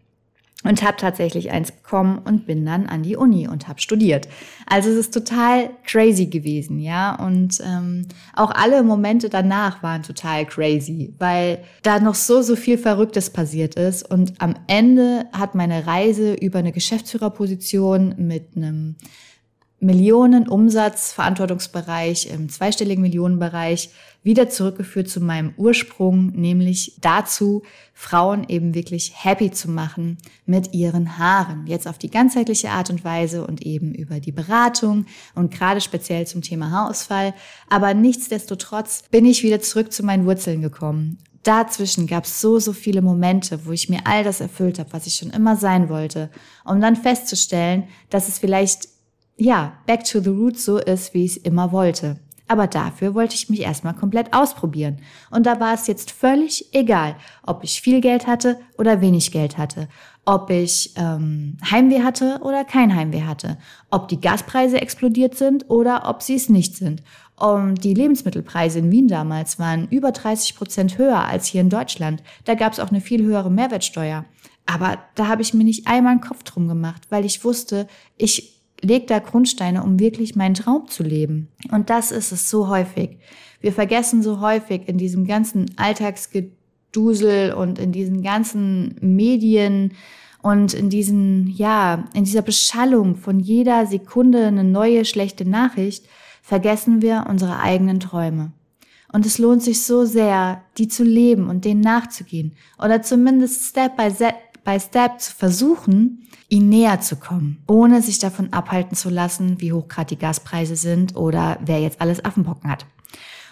und 0.64 0.82
habe 0.82 0.96
tatsächlich 0.96 1.52
eins 1.52 1.70
bekommen 1.70 2.18
und 2.18 2.44
bin 2.46 2.66
dann 2.66 2.86
an 2.86 3.04
die 3.04 3.16
Uni 3.16 3.46
und 3.46 3.68
habe 3.68 3.80
studiert. 3.80 4.28
Also 4.66 4.90
es 4.90 4.96
ist 4.96 5.14
total 5.14 5.70
crazy 5.84 6.26
gewesen, 6.26 6.80
ja. 6.80 7.14
Und 7.14 7.60
ähm, 7.64 8.06
auch 8.34 8.50
alle 8.50 8.82
Momente 8.82 9.28
danach 9.28 9.84
waren 9.84 10.02
total 10.02 10.44
crazy, 10.46 11.14
weil 11.18 11.62
da 11.82 12.00
noch 12.00 12.16
so, 12.16 12.42
so 12.42 12.56
viel 12.56 12.76
Verrücktes 12.76 13.30
passiert 13.30 13.76
ist. 13.76 14.10
Und 14.10 14.32
am 14.38 14.56
Ende 14.66 15.26
hat 15.32 15.54
meine 15.54 15.86
Reise 15.86 16.34
über 16.34 16.58
eine 16.58 16.72
Geschäftsführerposition 16.72 18.16
mit 18.18 18.56
einem 18.56 18.96
Millionen 19.80 20.48
Umsatz, 20.48 21.12
Verantwortungsbereich 21.12 22.30
im 22.30 22.48
zweistelligen 22.48 23.02
Millionenbereich 23.02 23.90
wieder 24.24 24.50
zurückgeführt 24.50 25.08
zu 25.08 25.20
meinem 25.20 25.54
Ursprung, 25.56 26.32
nämlich 26.32 26.96
dazu, 27.00 27.62
Frauen 27.94 28.44
eben 28.48 28.74
wirklich 28.74 29.12
happy 29.24 29.52
zu 29.52 29.70
machen 29.70 30.18
mit 30.46 30.74
ihren 30.74 31.16
Haaren. 31.16 31.66
Jetzt 31.68 31.86
auf 31.86 31.96
die 31.96 32.10
ganzheitliche 32.10 32.70
Art 32.70 32.90
und 32.90 33.04
Weise 33.04 33.46
und 33.46 33.62
eben 33.62 33.94
über 33.94 34.18
die 34.18 34.32
Beratung 34.32 35.06
und 35.36 35.54
gerade 35.54 35.80
speziell 35.80 36.26
zum 36.26 36.42
Thema 36.42 36.72
Haarausfall. 36.72 37.32
Aber 37.70 37.94
nichtsdestotrotz 37.94 39.04
bin 39.12 39.24
ich 39.24 39.44
wieder 39.44 39.60
zurück 39.60 39.92
zu 39.92 40.02
meinen 40.02 40.26
Wurzeln 40.26 40.60
gekommen. 40.60 41.18
Dazwischen 41.44 42.08
gab 42.08 42.24
es 42.24 42.40
so, 42.40 42.58
so 42.58 42.72
viele 42.72 43.00
Momente, 43.00 43.64
wo 43.64 43.70
ich 43.70 43.88
mir 43.88 44.00
all 44.04 44.24
das 44.24 44.40
erfüllt 44.40 44.80
habe, 44.80 44.92
was 44.92 45.06
ich 45.06 45.14
schon 45.14 45.30
immer 45.30 45.54
sein 45.56 45.88
wollte, 45.88 46.30
um 46.64 46.80
dann 46.80 46.96
festzustellen, 46.96 47.84
dass 48.10 48.28
es 48.28 48.38
vielleicht 48.38 48.88
ja, 49.38 49.78
back 49.86 50.04
to 50.04 50.20
the 50.20 50.30
roots 50.30 50.64
so 50.64 50.78
ist, 50.78 51.14
wie 51.14 51.24
ich 51.24 51.36
es 51.36 51.36
immer 51.38 51.72
wollte. 51.72 52.18
Aber 52.48 52.66
dafür 52.66 53.14
wollte 53.14 53.34
ich 53.34 53.50
mich 53.50 53.60
erstmal 53.60 53.94
komplett 53.94 54.32
ausprobieren. 54.32 54.98
Und 55.30 55.44
da 55.44 55.60
war 55.60 55.74
es 55.74 55.86
jetzt 55.86 56.10
völlig 56.10 56.74
egal, 56.74 57.14
ob 57.46 57.62
ich 57.62 57.82
viel 57.82 58.00
Geld 58.00 58.26
hatte 58.26 58.58
oder 58.78 59.02
wenig 59.02 59.30
Geld 59.30 59.58
hatte, 59.58 59.86
ob 60.24 60.48
ich 60.48 60.94
ähm, 60.96 61.58
Heimweh 61.70 62.02
hatte 62.02 62.40
oder 62.42 62.64
kein 62.64 62.96
Heimweh 62.96 63.22
hatte, 63.22 63.58
ob 63.90 64.08
die 64.08 64.20
Gaspreise 64.20 64.80
explodiert 64.80 65.36
sind 65.36 65.68
oder 65.68 66.08
ob 66.08 66.22
sie 66.22 66.36
es 66.36 66.48
nicht 66.48 66.74
sind. 66.74 67.02
Um, 67.38 67.76
die 67.76 67.94
Lebensmittelpreise 67.94 68.80
in 68.80 68.90
Wien 68.90 69.06
damals 69.06 69.60
waren 69.60 69.86
über 69.90 70.10
30 70.10 70.56
Prozent 70.56 70.98
höher 70.98 71.22
als 71.24 71.46
hier 71.46 71.60
in 71.60 71.70
Deutschland. 71.70 72.22
Da 72.46 72.54
gab 72.54 72.72
es 72.72 72.80
auch 72.80 72.88
eine 72.88 73.00
viel 73.00 73.22
höhere 73.22 73.50
Mehrwertsteuer. 73.50 74.24
Aber 74.66 74.98
da 75.14 75.28
habe 75.28 75.42
ich 75.42 75.54
mir 75.54 75.64
nicht 75.64 75.86
einmal 75.86 76.12
einen 76.12 76.20
Kopf 76.20 76.42
drum 76.42 76.66
gemacht, 76.66 77.02
weil 77.10 77.24
ich 77.24 77.44
wusste, 77.44 77.86
ich 78.16 78.57
leg 78.82 79.06
da 79.06 79.18
Grundsteine, 79.18 79.82
um 79.82 79.98
wirklich 79.98 80.36
meinen 80.36 80.54
Traum 80.54 80.88
zu 80.88 81.02
leben. 81.02 81.48
Und 81.70 81.90
das 81.90 82.12
ist 82.12 82.32
es 82.32 82.48
so 82.50 82.68
häufig. 82.68 83.18
Wir 83.60 83.72
vergessen 83.72 84.22
so 84.22 84.40
häufig 84.40 84.88
in 84.88 84.98
diesem 84.98 85.26
ganzen 85.26 85.66
Alltagsgeduld 85.76 86.52
Dusel 86.92 87.52
und 87.52 87.78
in 87.78 87.92
diesen 87.92 88.22
ganzen 88.22 88.96
Medien 89.00 89.92
und 90.42 90.72
in 90.74 90.88
diesen, 90.88 91.48
ja, 91.48 92.04
in 92.14 92.24
dieser 92.24 92.42
Beschallung 92.42 93.16
von 93.16 93.40
jeder 93.40 93.86
Sekunde 93.86 94.46
eine 94.46 94.64
neue 94.64 95.04
schlechte 95.04 95.48
Nachricht, 95.48 96.06
vergessen 96.42 97.02
wir 97.02 97.26
unsere 97.28 97.58
eigenen 97.60 98.00
Träume. 98.00 98.52
Und 99.12 99.26
es 99.26 99.38
lohnt 99.38 99.62
sich 99.62 99.84
so 99.84 100.04
sehr, 100.04 100.62
die 100.76 100.88
zu 100.88 101.02
leben 101.02 101.48
und 101.48 101.64
denen 101.64 101.80
nachzugehen 101.80 102.54
oder 102.82 103.00
zumindest 103.02 103.64
Step 103.64 103.96
by 103.96 104.10
Step, 104.10 104.34
by 104.68 104.78
Step 104.78 105.18
zu 105.18 105.32
versuchen, 105.32 106.28
ihnen 106.50 106.68
näher 106.68 107.00
zu 107.00 107.16
kommen, 107.16 107.62
ohne 107.66 108.02
sich 108.02 108.18
davon 108.18 108.52
abhalten 108.52 108.94
zu 108.94 109.08
lassen, 109.08 109.62
wie 109.62 109.72
hoch 109.72 109.88
gerade 109.88 110.08
die 110.08 110.18
Gaspreise 110.18 110.76
sind 110.76 111.16
oder 111.16 111.58
wer 111.64 111.80
jetzt 111.80 112.02
alles 112.02 112.22
Affenpocken 112.22 112.70
hat. 112.70 112.84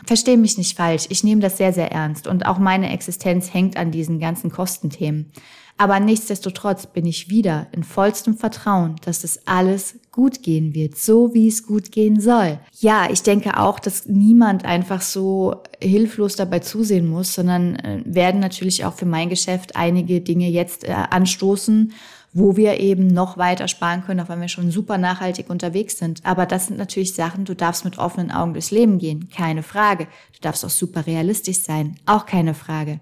Versteh 0.04 0.36
mich 0.36 0.58
nicht 0.58 0.76
falsch, 0.76 1.06
ich 1.08 1.24
nehme 1.24 1.40
das 1.40 1.56
sehr, 1.56 1.72
sehr 1.72 1.90
ernst 1.90 2.26
und 2.26 2.44
auch 2.44 2.58
meine 2.58 2.92
Existenz 2.92 3.54
hängt 3.54 3.78
an 3.78 3.92
diesen 3.92 4.20
ganzen 4.20 4.50
Kostenthemen. 4.50 5.32
Aber 5.78 6.00
nichtsdestotrotz 6.00 6.86
bin 6.86 7.04
ich 7.04 7.28
wieder 7.28 7.66
in 7.72 7.84
vollstem 7.84 8.36
Vertrauen, 8.36 8.96
dass 9.04 9.20
das 9.20 9.46
alles 9.46 9.96
gut 10.10 10.42
gehen 10.42 10.74
wird, 10.74 10.96
so 10.96 11.34
wie 11.34 11.48
es 11.48 11.66
gut 11.66 11.92
gehen 11.92 12.18
soll. 12.18 12.58
Ja, 12.80 13.08
ich 13.10 13.22
denke 13.22 13.58
auch, 13.60 13.78
dass 13.78 14.06
niemand 14.06 14.64
einfach 14.64 15.02
so 15.02 15.62
hilflos 15.78 16.36
dabei 16.36 16.60
zusehen 16.60 17.06
muss, 17.06 17.34
sondern 17.34 17.76
äh, 17.76 18.00
werden 18.06 18.40
natürlich 18.40 18.86
auch 18.86 18.94
für 18.94 19.04
mein 19.04 19.28
Geschäft 19.28 19.76
einige 19.76 20.22
Dinge 20.22 20.48
jetzt 20.48 20.84
äh, 20.84 20.92
anstoßen 20.92 21.92
wo 22.38 22.54
wir 22.54 22.80
eben 22.80 23.06
noch 23.06 23.38
weiter 23.38 23.66
sparen 23.66 24.04
können, 24.04 24.20
auch 24.20 24.28
wenn 24.28 24.42
wir 24.42 24.48
schon 24.48 24.70
super 24.70 24.98
nachhaltig 24.98 25.48
unterwegs 25.48 25.96
sind. 25.96 26.20
Aber 26.22 26.44
das 26.44 26.66
sind 26.66 26.76
natürlich 26.76 27.14
Sachen, 27.14 27.46
du 27.46 27.54
darfst 27.54 27.86
mit 27.86 27.96
offenen 27.96 28.30
Augen 28.30 28.52
durchs 28.52 28.70
Leben 28.70 28.98
gehen, 28.98 29.30
keine 29.34 29.62
Frage. 29.62 30.04
Du 30.34 30.40
darfst 30.42 30.62
auch 30.62 30.70
super 30.70 31.06
realistisch 31.06 31.60
sein, 31.60 31.96
auch 32.04 32.26
keine 32.26 32.52
Frage. 32.52 33.00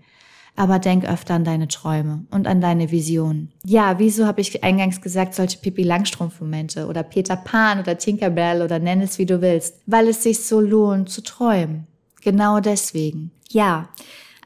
Aber 0.56 0.78
denk 0.78 1.04
öfter 1.04 1.34
an 1.34 1.44
deine 1.44 1.66
Träume 1.66 2.24
und 2.30 2.46
an 2.46 2.60
deine 2.60 2.90
Visionen. 2.90 3.52
Ja, 3.64 3.98
wieso 3.98 4.26
habe 4.26 4.40
ich 4.40 4.62
eingangs 4.62 5.00
gesagt, 5.00 5.34
solche 5.34 5.58
Pippi 5.58 5.82
Langstrumpf-Momente 5.82 6.86
oder 6.86 7.02
Peter 7.02 7.36
Pan 7.36 7.80
oder 7.80 7.98
Tinkerbell 7.98 8.62
oder 8.62 8.78
nenn 8.78 9.00
es 9.00 9.18
wie 9.18 9.26
du 9.26 9.40
willst, 9.40 9.80
weil 9.86 10.08
es 10.08 10.22
sich 10.22 10.44
so 10.44 10.60
lohnt 10.60 11.10
zu 11.10 11.22
träumen. 11.22 11.86
Genau 12.22 12.60
deswegen. 12.60 13.32
Ja, 13.50 13.88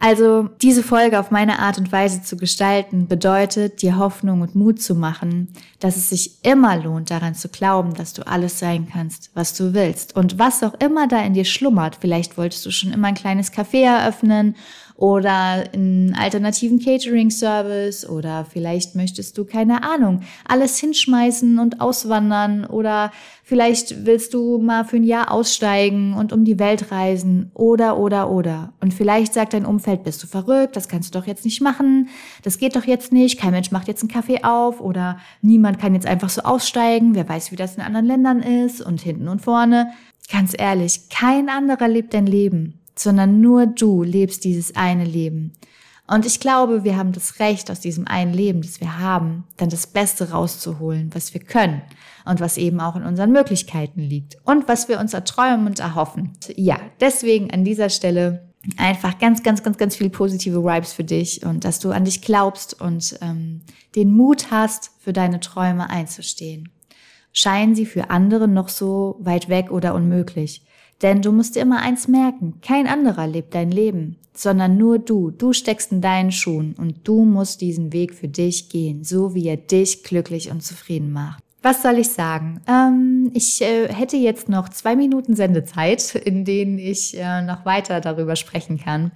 also 0.01 0.49
diese 0.63 0.85
Folge 0.85 1.19
auf 1.19 1.31
meine 1.31 1.59
Art 1.59 1.79
und 1.79 1.91
Weise 1.91 2.23
zu 2.23 2.37
gestalten, 2.37 3.09
bedeutet, 3.09 3.83
dir 3.83 3.99
Hoffnung 3.99 4.43
und 4.43 4.55
Mut 4.55 4.81
zu 4.81 4.95
machen, 4.95 5.49
dass 5.81 5.97
es 5.97 6.11
sich 6.11 6.45
immer 6.45 6.77
lohnt, 6.77 7.11
daran 7.11 7.35
zu 7.35 7.49
glauben, 7.49 7.95
dass 7.95 8.13
du 8.13 8.27
alles 8.27 8.61
sein 8.61 8.87
kannst, 8.91 9.31
was 9.35 9.55
du 9.55 9.75
willst. 9.75 10.15
Und 10.15 10.39
was 10.39 10.63
auch 10.63 10.75
immer 10.75 11.09
da 11.09 11.21
in 11.23 11.35
dir 11.35 11.45
schlummert, 11.45 11.99
vielleicht 12.01 12.39
wolltest 12.39 12.65
du 12.65 12.71
schon 12.71 12.93
immer 12.93 13.09
ein 13.09 13.15
kleines 13.15 13.53
Café 13.53 13.85
eröffnen 13.85 14.55
oder 14.99 15.63
einen 15.73 16.17
alternativen 16.17 16.81
Catering-Service 16.81 18.09
oder 18.09 18.45
vielleicht 18.45 18.97
möchtest 18.97 19.39
du, 19.39 19.45
keine 19.45 19.85
Ahnung, 19.85 20.23
alles 20.45 20.77
hinschmeißen 20.79 21.61
und 21.61 21.81
auswandern 21.81 22.65
oder 22.65 23.13
vielleicht 23.45 24.07
willst 24.07 24.35
du 24.35 24.59
mal 24.59 24.85
für 24.85 24.97
ein 24.97 25.05
Jahr 25.05 25.31
aussteigen 25.31 26.15
und 26.15 26.33
um 26.33 26.45
die 26.45 26.59
Welt 26.59 26.91
reisen 26.91 27.53
oder, 27.55 27.97
oder, 27.97 28.29
oder. 28.29 28.73
Und 28.81 28.93
vielleicht 28.93 29.35
sagt 29.35 29.55
dein 29.55 29.67
Umfeld, 29.67 30.03
bist 30.03 30.21
du 30.25 30.27
verrückt, 30.27 30.75
das 30.75 30.89
kannst 30.89 31.15
du 31.15 31.21
doch 31.21 31.29
jetzt 31.29 31.45
nicht 31.45 31.63
machen, 31.63 32.09
das 32.43 32.59
geht 32.59 32.75
doch 32.75 32.85
jetzt 32.85 33.13
nicht, 33.13 33.39
kein 33.39 33.53
Mensch 33.53 33.71
macht 33.71 33.87
jetzt 33.87 34.03
einen 34.03 34.11
Kaffee 34.11 34.43
auf 34.43 34.81
oder 34.81 35.21
niemand 35.43 35.79
kann 35.79 35.95
jetzt 35.95 36.09
einfach 36.09 36.29
so 36.29 36.43
aussteigen, 36.43 37.15
wer 37.15 37.29
weiß, 37.29 37.53
wie 37.53 37.57
das 37.57 37.77
in 37.77 37.83
anderen 37.83 38.07
Ländern 38.07 38.43
ist 38.43 38.81
und 38.81 39.01
hinten 39.01 39.29
und 39.29 39.43
vorne. 39.43 39.93
Ganz 40.33 40.55
ehrlich, 40.59 41.09
kein 41.09 41.49
anderer 41.49 41.87
lebt 41.87 42.15
dein 42.15 42.27
Leben 42.27 42.81
sondern 42.99 43.41
nur 43.41 43.67
du 43.67 44.03
lebst 44.03 44.45
dieses 44.45 44.75
eine 44.77 45.05
Leben. 45.05 45.53
Und 46.11 46.25
ich 46.25 46.41
glaube, 46.41 46.85
wir 46.85 46.97
haben 46.97 47.13
das 47.13 47.39
Recht, 47.39 47.71
aus 47.71 47.81
diesem 47.81 48.07
einen 48.07 48.33
Leben, 48.33 48.63
das 48.63 48.81
wir 48.81 48.99
haben, 48.99 49.45
dann 49.59 49.69
das 49.69 49.87
Beste 49.87 50.31
rauszuholen, 50.31 51.11
was 51.13 51.35
wir 51.35 51.41
können 51.43 51.83
und 52.25 52.41
was 52.41 52.57
eben 52.57 52.81
auch 52.81 52.97
in 52.97 53.05
unseren 53.05 53.31
Möglichkeiten 53.31 54.01
liegt 54.01 54.39
und 54.45 54.69
was 54.69 54.89
wir 54.89 55.01
uns 55.01 55.13
erträumen 55.13 55.67
und 55.67 55.81
erhoffen. 55.81 56.33
Ja, 56.57 56.79
deswegen 57.01 57.51
an 57.51 57.63
dieser 57.63 57.91
Stelle 57.91 58.49
einfach 58.79 59.19
ganz, 59.19 59.43
ganz, 59.43 59.63
ganz, 59.63 59.77
ganz 59.77 59.97
viele 59.97 60.11
positive 60.11 60.65
Vibes 60.65 60.95
für 60.95 61.05
dich 61.05 61.45
und 61.45 61.65
dass 61.65 61.79
du 61.79 61.91
an 61.91 62.05
dich 62.05 62.23
glaubst 62.23 62.81
und 62.81 63.19
ähm, 63.21 63.61
den 63.95 64.11
Mut 64.17 64.51
hast, 64.51 64.91
für 65.01 65.13
deine 65.13 65.41
Träume 65.41 65.91
einzustehen. 65.91 66.71
Scheinen 67.33 67.75
sie 67.75 67.87
für 67.87 68.11
andere 68.11 68.49
noch 68.49 68.69
so 68.69 69.17
weit 69.21 69.49
weg 69.49 69.71
oder 69.71 69.95
unmöglich. 69.95 70.63
Denn 71.03 71.23
du 71.23 71.33
musst 71.33 71.55
dir 71.55 71.63
immer 71.63 71.81
eins 71.81 72.09
merken, 72.09 72.55
kein 72.61 72.87
anderer 72.87 73.27
lebt 73.27 73.55
dein 73.55 73.71
Leben, 73.71 74.17
sondern 74.35 74.77
nur 74.77 74.99
du. 74.99 75.31
Du 75.31 75.53
steckst 75.53 75.93
in 75.93 76.01
deinen 76.01 76.33
Schuhen 76.33 76.75
und 76.79 77.07
du 77.07 77.25
musst 77.25 77.61
diesen 77.61 77.93
Weg 77.93 78.15
für 78.15 78.29
dich 78.29 78.69
gehen, 78.69 79.05
so 79.05 79.35
wie 79.35 79.47
er 79.47 79.57
dich 79.57 80.03
glücklich 80.03 80.51
und 80.51 80.63
zufrieden 80.63 81.13
macht. 81.13 81.43
Was 81.63 81.83
soll 81.83 81.99
ich 81.99 82.09
sagen? 82.11 82.61
Ähm, 82.69 83.31
ich 83.35 83.61
äh, 83.63 83.93
hätte 83.93 84.17
jetzt 84.17 84.49
noch 84.49 84.69
zwei 84.69 84.95
Minuten 84.97 85.35
Sendezeit, 85.35 86.15
in 86.25 86.45
denen 86.45 86.79
ich 86.79 87.17
äh, 87.19 87.43
noch 87.43 87.65
weiter 87.65 88.01
darüber 88.01 88.37
sprechen 88.37 88.79
kann. 88.79 89.13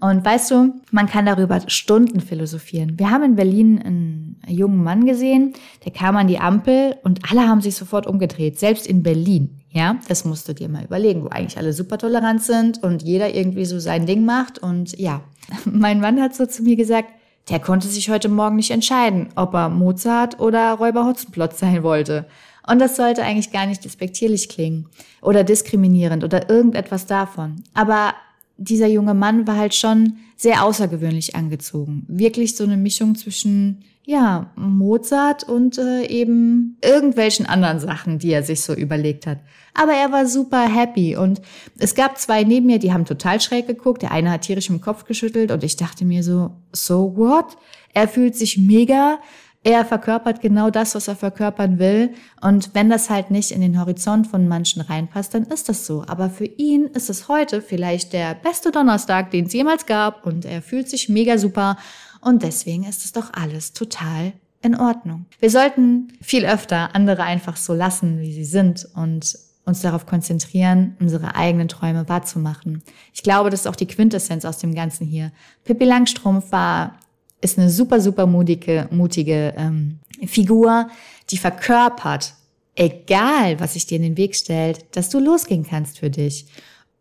Und 0.00 0.24
weißt 0.24 0.50
du, 0.50 0.80
man 0.92 1.06
kann 1.08 1.26
darüber 1.26 1.60
Stunden 1.66 2.20
philosophieren. 2.20 2.98
Wir 2.98 3.10
haben 3.10 3.22
in 3.22 3.36
Berlin 3.36 3.82
einen 3.82 4.42
jungen 4.48 4.82
Mann 4.82 5.04
gesehen, 5.04 5.52
der 5.84 5.92
kam 5.92 6.16
an 6.16 6.26
die 6.26 6.38
Ampel 6.38 6.96
und 7.02 7.30
alle 7.30 7.46
haben 7.46 7.60
sich 7.60 7.74
sofort 7.74 8.06
umgedreht, 8.06 8.58
selbst 8.58 8.86
in 8.86 9.02
Berlin. 9.02 9.59
Ja, 9.72 9.98
das 10.08 10.24
musst 10.24 10.48
du 10.48 10.54
dir 10.54 10.68
mal 10.68 10.84
überlegen, 10.84 11.22
wo 11.22 11.28
eigentlich 11.28 11.58
alle 11.58 11.72
super 11.72 11.96
tolerant 11.96 12.42
sind 12.42 12.82
und 12.82 13.02
jeder 13.02 13.34
irgendwie 13.34 13.64
so 13.64 13.78
sein 13.78 14.04
Ding 14.04 14.24
macht. 14.24 14.58
Und 14.58 14.98
ja, 14.98 15.22
mein 15.64 16.00
Mann 16.00 16.20
hat 16.20 16.34
so 16.34 16.46
zu 16.46 16.62
mir 16.62 16.76
gesagt, 16.76 17.10
der 17.48 17.60
konnte 17.60 17.88
sich 17.88 18.10
heute 18.10 18.28
Morgen 18.28 18.56
nicht 18.56 18.70
entscheiden, 18.70 19.28
ob 19.36 19.54
er 19.54 19.68
Mozart 19.68 20.40
oder 20.40 20.74
Räuber 20.74 21.06
Hotzenplotz 21.06 21.58
sein 21.58 21.82
wollte. 21.82 22.26
Und 22.66 22.78
das 22.78 22.96
sollte 22.96 23.22
eigentlich 23.22 23.52
gar 23.52 23.66
nicht 23.66 23.84
despektierlich 23.84 24.48
klingen 24.48 24.86
oder 25.22 25.44
diskriminierend 25.44 26.22
oder 26.22 26.50
irgendetwas 26.50 27.06
davon. 27.06 27.62
Aber 27.74 28.14
dieser 28.58 28.86
junge 28.86 29.14
Mann 29.14 29.46
war 29.46 29.56
halt 29.56 29.74
schon 29.74 30.18
sehr 30.36 30.64
außergewöhnlich 30.64 31.34
angezogen. 31.34 32.04
Wirklich 32.08 32.56
so 32.56 32.64
eine 32.64 32.76
Mischung 32.76 33.14
zwischen 33.14 33.84
ja, 34.10 34.50
Mozart 34.56 35.44
und 35.44 35.78
äh, 35.78 36.04
eben 36.06 36.76
irgendwelchen 36.82 37.46
anderen 37.46 37.78
Sachen, 37.78 38.18
die 38.18 38.32
er 38.32 38.42
sich 38.42 38.60
so 38.62 38.74
überlegt 38.74 39.24
hat. 39.24 39.38
Aber 39.72 39.92
er 39.92 40.10
war 40.10 40.26
super 40.26 40.68
happy 40.68 41.16
und 41.16 41.40
es 41.78 41.94
gab 41.94 42.18
zwei 42.18 42.42
neben 42.42 42.66
mir, 42.66 42.80
die 42.80 42.92
haben 42.92 43.04
total 43.04 43.40
schräg 43.40 43.68
geguckt. 43.68 44.02
Der 44.02 44.10
eine 44.10 44.32
hat 44.32 44.42
tierisch 44.42 44.68
im 44.68 44.80
Kopf 44.80 45.04
geschüttelt 45.04 45.52
und 45.52 45.62
ich 45.62 45.76
dachte 45.76 46.04
mir 46.04 46.24
so, 46.24 46.50
so 46.72 47.16
what? 47.16 47.56
Er 47.94 48.08
fühlt 48.08 48.34
sich 48.34 48.58
mega. 48.58 49.20
Er 49.62 49.84
verkörpert 49.84 50.40
genau 50.40 50.70
das, 50.70 50.94
was 50.94 51.06
er 51.06 51.16
verkörpern 51.16 51.78
will. 51.78 52.14
Und 52.40 52.74
wenn 52.74 52.88
das 52.88 53.10
halt 53.10 53.30
nicht 53.30 53.50
in 53.50 53.60
den 53.60 53.78
Horizont 53.78 54.26
von 54.26 54.48
manchen 54.48 54.80
reinpasst, 54.80 55.34
dann 55.34 55.44
ist 55.44 55.68
das 55.68 55.84
so. 55.84 56.02
Aber 56.06 56.30
für 56.30 56.46
ihn 56.46 56.86
ist 56.86 57.10
es 57.10 57.28
heute 57.28 57.60
vielleicht 57.60 58.14
der 58.14 58.34
beste 58.34 58.70
Donnerstag, 58.70 59.30
den 59.30 59.46
es 59.46 59.52
jemals 59.52 59.84
gab. 59.84 60.24
Und 60.24 60.46
er 60.46 60.62
fühlt 60.62 60.88
sich 60.88 61.10
mega 61.10 61.36
super. 61.36 61.76
Und 62.22 62.42
deswegen 62.42 62.84
ist 62.84 63.04
es 63.04 63.12
doch 63.12 63.34
alles 63.34 63.74
total 63.74 64.32
in 64.62 64.74
Ordnung. 64.76 65.26
Wir 65.40 65.50
sollten 65.50 66.08
viel 66.22 66.46
öfter 66.46 66.94
andere 66.94 67.22
einfach 67.22 67.56
so 67.56 67.74
lassen, 67.74 68.20
wie 68.20 68.32
sie 68.32 68.44
sind 68.44 68.88
und 68.94 69.38
uns 69.66 69.80
darauf 69.82 70.06
konzentrieren, 70.06 70.96
unsere 71.00 71.34
eigenen 71.36 71.68
Träume 71.68 72.08
wahrzumachen. 72.08 72.82
Ich 73.12 73.22
glaube, 73.22 73.50
das 73.50 73.60
ist 73.60 73.66
auch 73.66 73.76
die 73.76 73.86
Quintessenz 73.86 74.44
aus 74.44 74.58
dem 74.58 74.74
Ganzen 74.74 75.06
hier. 75.06 75.32
Pippi 75.64 75.84
Langstrumpf 75.84 76.50
war, 76.50 76.98
ist 77.40 77.58
eine 77.58 77.70
super, 77.70 78.00
super 78.00 78.26
mutige, 78.26 78.88
mutige 78.90 79.54
ähm, 79.56 79.98
Figur, 80.26 80.88
die 81.30 81.38
verkörpert, 81.38 82.34
egal 82.74 83.58
was 83.60 83.74
sich 83.74 83.86
dir 83.86 83.96
in 83.96 84.02
den 84.02 84.16
Weg 84.16 84.34
stellt, 84.34 84.84
dass 84.96 85.08
du 85.08 85.18
losgehen 85.18 85.66
kannst 85.68 85.98
für 85.98 86.10
dich. 86.10 86.46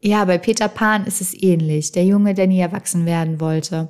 Ja, 0.01 0.24
bei 0.24 0.38
Peter 0.38 0.69
Pan 0.69 1.05
ist 1.05 1.19
es 1.19 1.34
ähnlich. 1.34 1.91
Der 1.91 2.05
Junge, 2.05 2.34
der 2.34 2.48
nie 2.48 2.60
erwachsen 2.60 3.05
werden 3.05 3.41
wollte 3.41 3.89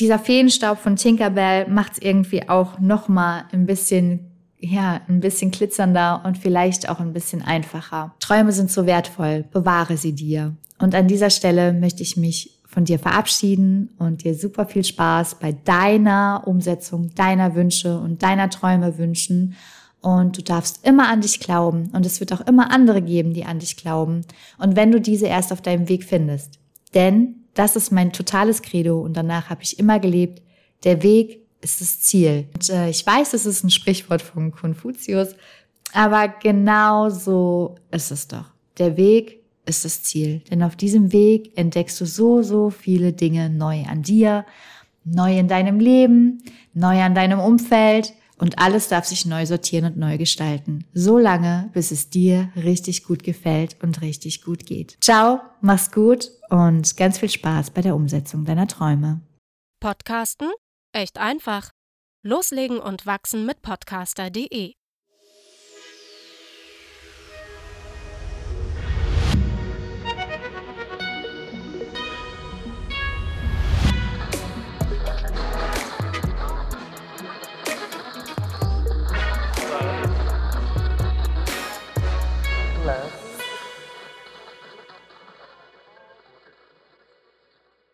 dieser 0.00 0.18
Feenstaub 0.18 0.78
von 0.78 0.96
Tinkerbell 0.96 1.68
macht 1.68 1.92
es 1.92 1.98
irgendwie 2.02 2.48
auch 2.48 2.78
noch 2.78 3.08
mal 3.08 3.44
ein 3.52 3.66
bisschen 3.66 4.26
ja, 4.62 5.00
ein 5.08 5.20
bisschen 5.20 5.50
glitzernder 5.50 6.22
und 6.26 6.36
vielleicht 6.36 6.90
auch 6.90 7.00
ein 7.00 7.14
bisschen 7.14 7.40
einfacher. 7.40 8.14
Träume 8.20 8.52
sind 8.52 8.70
so 8.70 8.84
wertvoll, 8.84 9.46
bewahre 9.50 9.96
sie 9.96 10.12
dir. 10.12 10.54
Und 10.78 10.94
an 10.94 11.08
dieser 11.08 11.30
Stelle 11.30 11.72
möchte 11.72 12.02
ich 12.02 12.18
mich 12.18 12.59
von 12.70 12.84
dir 12.84 13.00
verabschieden 13.00 13.90
und 13.98 14.22
dir 14.22 14.34
super 14.34 14.64
viel 14.64 14.84
Spaß 14.84 15.36
bei 15.40 15.52
deiner 15.52 16.44
Umsetzung 16.46 17.12
deiner 17.16 17.56
Wünsche 17.56 17.98
und 17.98 18.22
deiner 18.22 18.48
Träume 18.48 18.96
wünschen. 18.96 19.56
Und 20.00 20.38
du 20.38 20.42
darfst 20.42 20.86
immer 20.86 21.08
an 21.08 21.20
dich 21.20 21.40
glauben 21.40 21.90
und 21.92 22.06
es 22.06 22.20
wird 22.20 22.32
auch 22.32 22.40
immer 22.42 22.70
andere 22.70 23.02
geben, 23.02 23.34
die 23.34 23.44
an 23.44 23.58
dich 23.58 23.76
glauben. 23.76 24.22
Und 24.56 24.76
wenn 24.76 24.92
du 24.92 25.00
diese 25.00 25.26
erst 25.26 25.52
auf 25.52 25.60
deinem 25.60 25.88
Weg 25.88 26.04
findest. 26.04 26.58
Denn 26.94 27.44
das 27.54 27.74
ist 27.74 27.90
mein 27.90 28.12
totales 28.12 28.62
Credo 28.62 29.00
und 29.00 29.16
danach 29.16 29.50
habe 29.50 29.62
ich 29.62 29.78
immer 29.78 29.98
gelebt. 29.98 30.40
Der 30.84 31.02
Weg 31.02 31.40
ist 31.60 31.80
das 31.80 32.00
Ziel. 32.00 32.46
Und, 32.54 32.70
äh, 32.70 32.88
ich 32.88 33.04
weiß, 33.04 33.34
es 33.34 33.46
ist 33.46 33.64
ein 33.64 33.70
Sprichwort 33.70 34.22
von 34.22 34.52
Konfuzius, 34.52 35.34
aber 35.92 36.28
genau 36.28 37.10
so 37.10 37.74
ist 37.90 38.12
es 38.12 38.28
doch. 38.28 38.44
Der 38.78 38.96
Weg 38.96 39.39
ist 39.66 39.84
das 39.84 40.02
Ziel. 40.02 40.40
Denn 40.50 40.62
auf 40.62 40.76
diesem 40.76 41.12
Weg 41.12 41.56
entdeckst 41.56 42.00
du 42.00 42.06
so, 42.06 42.42
so 42.42 42.70
viele 42.70 43.12
Dinge 43.12 43.50
neu 43.50 43.84
an 43.84 44.02
dir, 44.02 44.44
neu 45.04 45.38
in 45.38 45.48
deinem 45.48 45.80
Leben, 45.80 46.42
neu 46.74 47.00
an 47.02 47.14
deinem 47.14 47.40
Umfeld 47.40 48.12
und 48.38 48.58
alles 48.58 48.88
darf 48.88 49.04
sich 49.04 49.26
neu 49.26 49.44
sortieren 49.44 49.84
und 49.84 49.96
neu 49.98 50.16
gestalten. 50.16 50.86
So 50.94 51.18
lange, 51.18 51.68
bis 51.74 51.90
es 51.90 52.08
dir 52.08 52.50
richtig 52.56 53.04
gut 53.04 53.22
gefällt 53.22 53.76
und 53.82 54.00
richtig 54.00 54.42
gut 54.42 54.64
geht. 54.64 54.96
Ciao, 55.00 55.40
mach's 55.60 55.92
gut 55.92 56.30
und 56.48 56.96
ganz 56.96 57.18
viel 57.18 57.30
Spaß 57.30 57.70
bei 57.70 57.82
der 57.82 57.94
Umsetzung 57.94 58.44
deiner 58.44 58.66
Träume. 58.66 59.20
Podcasten? 59.80 60.50
Echt 60.92 61.18
einfach. 61.18 61.70
Loslegen 62.22 62.78
und 62.78 63.06
wachsen 63.06 63.46
mit 63.46 63.62
podcaster.de 63.62 64.79